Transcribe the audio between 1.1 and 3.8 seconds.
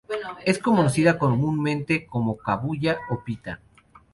comúnmente como cabuya o pita.